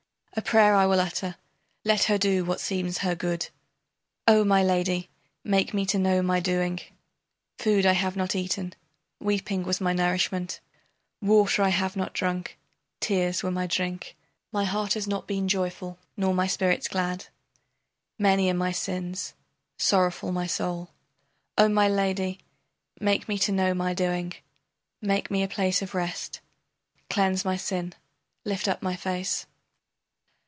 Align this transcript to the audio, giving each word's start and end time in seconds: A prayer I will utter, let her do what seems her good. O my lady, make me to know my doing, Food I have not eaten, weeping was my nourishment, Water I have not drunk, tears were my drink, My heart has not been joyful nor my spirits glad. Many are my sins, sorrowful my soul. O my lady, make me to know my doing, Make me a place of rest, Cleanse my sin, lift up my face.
A 0.33 0.41
prayer 0.41 0.75
I 0.75 0.85
will 0.85 1.01
utter, 1.01 1.35
let 1.83 2.05
her 2.05 2.17
do 2.17 2.45
what 2.45 2.61
seems 2.61 2.99
her 2.99 3.15
good. 3.15 3.49
O 4.29 4.45
my 4.45 4.63
lady, 4.63 5.09
make 5.43 5.73
me 5.73 5.85
to 5.87 5.99
know 5.99 6.21
my 6.21 6.39
doing, 6.39 6.79
Food 7.59 7.85
I 7.85 7.91
have 7.91 8.15
not 8.15 8.33
eaten, 8.33 8.73
weeping 9.19 9.63
was 9.63 9.81
my 9.81 9.91
nourishment, 9.91 10.61
Water 11.21 11.61
I 11.63 11.67
have 11.69 11.97
not 11.97 12.13
drunk, 12.13 12.57
tears 13.01 13.43
were 13.43 13.51
my 13.51 13.67
drink, 13.67 14.15
My 14.53 14.63
heart 14.63 14.93
has 14.93 15.05
not 15.05 15.27
been 15.27 15.49
joyful 15.49 15.99
nor 16.15 16.33
my 16.33 16.47
spirits 16.47 16.87
glad. 16.87 17.25
Many 18.17 18.49
are 18.49 18.53
my 18.53 18.71
sins, 18.71 19.33
sorrowful 19.77 20.31
my 20.31 20.47
soul. 20.47 20.91
O 21.57 21.67
my 21.67 21.89
lady, 21.89 22.39
make 23.01 23.27
me 23.27 23.37
to 23.39 23.51
know 23.51 23.73
my 23.73 23.93
doing, 23.93 24.35
Make 25.01 25.29
me 25.29 25.43
a 25.43 25.49
place 25.49 25.81
of 25.81 25.93
rest, 25.93 26.39
Cleanse 27.09 27.43
my 27.43 27.57
sin, 27.57 27.93
lift 28.45 28.69
up 28.69 28.81
my 28.81 28.95
face. 28.95 29.45